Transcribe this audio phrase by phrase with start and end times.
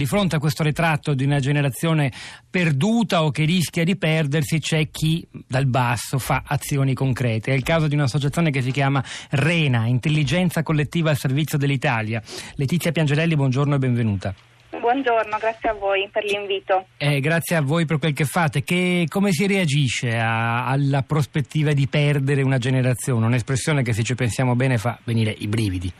[0.00, 2.10] Di fronte a questo ritratto di una generazione
[2.48, 7.52] perduta o che rischia di perdersi, c'è chi dal basso fa azioni concrete.
[7.52, 12.22] È il caso di un'associazione che si chiama RENA, Intelligenza Collettiva al Servizio dell'Italia.
[12.54, 14.34] Letizia Piangerelli, buongiorno e benvenuta.
[14.70, 16.86] Buongiorno, grazie a voi per l'invito.
[16.96, 18.62] Eh, grazie a voi per quel che fate.
[18.62, 23.26] Che, come si reagisce a, alla prospettiva di perdere una generazione?
[23.26, 25.92] Un'espressione che se ci pensiamo bene fa venire i brividi.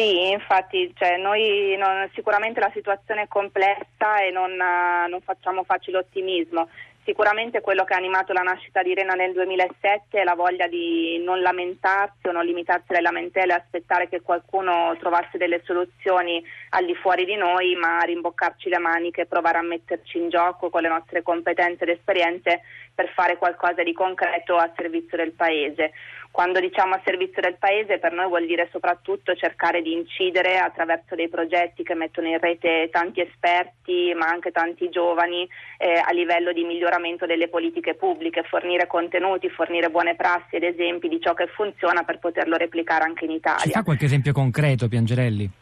[0.00, 5.98] Sì, infatti cioè, noi non, sicuramente la situazione è complessa e non, non facciamo facile
[5.98, 6.68] ottimismo.
[7.04, 11.20] Sicuramente quello che ha animato la nascita di Rena nel 2007 è la voglia di
[11.22, 16.86] non lamentarsi o non limitarsi alle lamentele e aspettare che qualcuno trovasse delle soluzioni al
[16.86, 20.80] di fuori di noi, ma rimboccarci le maniche e provare a metterci in gioco con
[20.80, 22.62] le nostre competenze ed esperienze
[23.00, 25.92] per fare qualcosa di concreto a servizio del Paese.
[26.30, 31.14] Quando diciamo a servizio del Paese per noi vuol dire soprattutto cercare di incidere attraverso
[31.14, 36.52] dei progetti che mettono in rete tanti esperti ma anche tanti giovani eh, a livello
[36.52, 41.46] di miglioramento delle politiche pubbliche, fornire contenuti, fornire buone prassi ed esempi di ciò che
[41.46, 43.64] funziona per poterlo replicare anche in Italia.
[43.64, 45.59] Ci fa qualche esempio concreto, Piangerelli?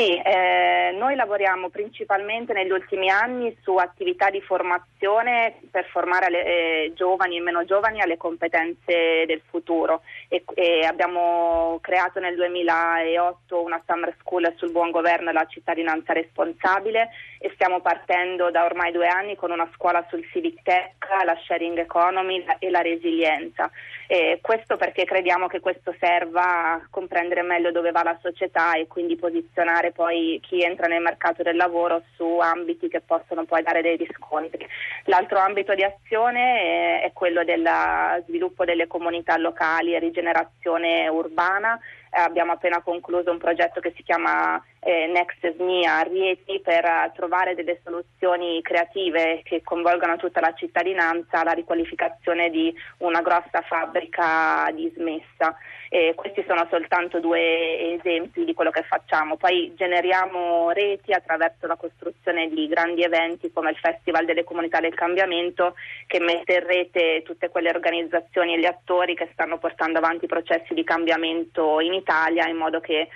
[0.00, 6.44] Sì, eh, noi lavoriamo principalmente negli ultimi anni su attività di formazione per formare le,
[6.46, 13.62] eh, giovani e meno giovani alle competenze del futuro e, e, abbiamo creato nel 2008
[13.62, 18.92] una summer school sul buon governo e la cittadinanza responsabile e stiamo partendo da ormai
[18.92, 23.70] due anni con una scuola sul civic tech, la sharing economy e la resilienza.
[24.06, 28.86] E questo perché crediamo che questo serva a comprendere meglio dove va la società e
[28.88, 33.62] quindi posizionare formare poi chi entra nel mercato del lavoro su ambiti che possono poi
[33.62, 34.66] dare dei riscontri.
[35.04, 37.68] L'altro ambito di azione è, è quello del
[38.26, 41.78] sviluppo delle comunità locali e rigenerazione urbana
[42.10, 47.12] abbiamo appena concluso un progetto che si chiama eh, Next SMIA a Rieti per uh,
[47.14, 54.70] trovare delle soluzioni creative che coinvolgano tutta la cittadinanza alla riqualificazione di una grossa fabbrica
[54.72, 55.54] dismessa.
[55.92, 59.36] Eh, questi sono soltanto due esempi di quello che facciamo.
[59.36, 64.94] Poi generiamo reti attraverso la costruzione di grandi eventi come il Festival delle Comunità del
[64.94, 65.74] Cambiamento
[66.06, 70.74] che mette in rete tutte quelle organizzazioni e gli attori che stanno portando avanti processi
[70.74, 73.08] di cambiamento in Italia in modo che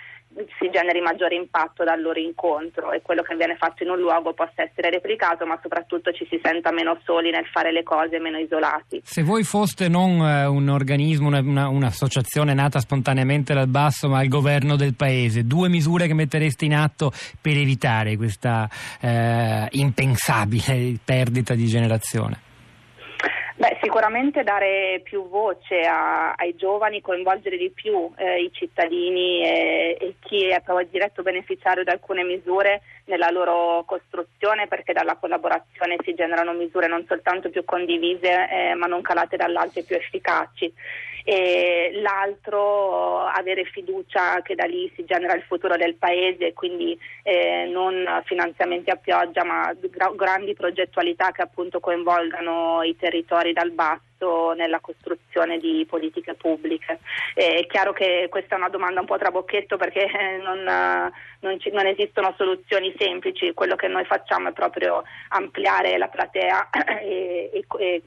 [0.58, 4.32] si generi maggiore impatto dal loro incontro e quello che viene fatto in un luogo
[4.32, 8.38] possa essere replicato, ma soprattutto ci si senta meno soli nel fare le cose, meno
[8.38, 9.00] isolati.
[9.04, 14.22] Se voi foste non eh, un organismo, una, una, un'associazione nata spontaneamente dal basso, ma
[14.22, 18.68] il governo del paese, due misure che mettereste in atto per evitare questa
[19.00, 22.52] eh, impensabile perdita di generazione?
[23.94, 30.14] Sicuramente dare più voce a, ai giovani, coinvolgere di più eh, i cittadini e, e,
[30.18, 36.12] chi è poi diretto beneficiario di alcune misure nella loro costruzione, perché dalla collaborazione si
[36.12, 40.74] generano misure non soltanto più condivise, eh, ma non calate dall'alto e più efficaci.
[41.26, 47.66] E l'altro avere fiducia che da lì si genera il futuro del paese, quindi eh,
[47.72, 53.83] non finanziamenti a pioggia ma gra- grandi progettualità che appunto coinvolgano i territori dal basso
[54.56, 57.00] nella costruzione di politiche pubbliche.
[57.34, 60.08] Eh, è chiaro che questa è una domanda un po' trabocchetto perché
[60.42, 60.62] non,
[61.40, 66.70] non, ci, non, esistono soluzioni semplici, quello che noi facciamo è proprio ampliare la platea
[67.02, 68.02] e, e, e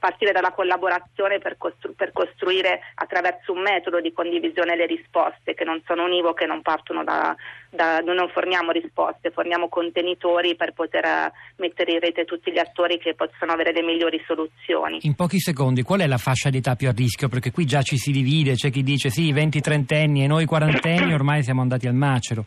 [0.00, 5.62] partire dalla collaborazione per, costru- per, costruire attraverso un metodo di condivisione le risposte che
[5.62, 7.36] non sono univoche, non partono da,
[7.68, 12.98] da non forniamo risposte, forniamo contenitori per poter eh, mettere in rete tutti gli attori
[12.98, 14.98] che possono avere le migliori soluzioni.
[15.02, 17.28] In pochi secondi, qual è la fascia di età più a rischio?
[17.28, 21.12] Perché qui già ci si divide, c'è chi dice sì, 20-30 anni e noi quarantenni
[21.14, 22.44] ormai siamo andati al macero.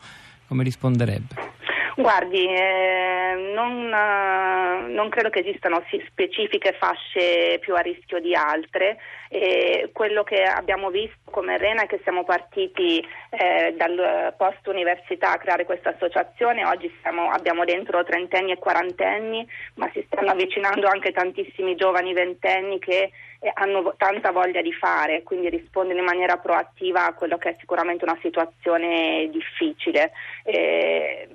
[0.48, 1.62] Come risponderebbe?
[1.96, 8.98] Guardi, eh, non, eh, non, credo che esistano specifiche fasce più a rischio di altre.
[9.30, 15.34] Eh, quello che abbiamo visto come Rena è che siamo partiti eh, dal post università
[15.34, 20.88] a creare questa associazione, oggi siamo, abbiamo dentro trentenni e quarantenni, ma si stanno avvicinando
[20.88, 26.38] anche tantissimi giovani ventenni che eh, hanno tanta voglia di fare, quindi rispondono in maniera
[26.38, 30.12] proattiva a quello che è sicuramente una situazione difficile.
[30.44, 31.28] Eh,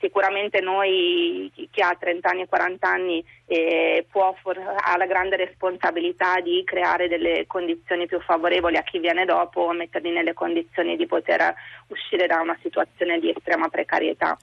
[0.00, 6.40] sicuramente noi, chi ha 30 anni e 40 anni, eh, può, ha la grande responsabilità
[6.40, 11.54] di creare delle condizioni più favorevoli a chi viene dopo, metterli nelle condizioni di poter
[11.88, 14.38] uscire da una situazione di estrema precarietà.